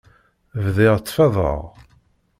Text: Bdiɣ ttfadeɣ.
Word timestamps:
Bdiɣ 0.63 0.95
ttfadeɣ. 0.99 1.59